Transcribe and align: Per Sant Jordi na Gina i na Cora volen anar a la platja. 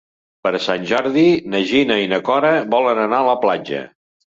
Per 0.45 0.51
Sant 0.67 0.87
Jordi 0.91 1.25
na 1.51 1.61
Gina 1.73 1.99
i 2.05 2.09
na 2.15 2.21
Cora 2.31 2.53
volen 2.77 3.05
anar 3.07 3.23
a 3.23 3.31
la 3.31 3.39
platja. 3.47 3.87